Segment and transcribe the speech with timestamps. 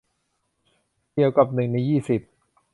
[1.13, 2.21] เกี่ยวกับหนึ่งในยี่สิบ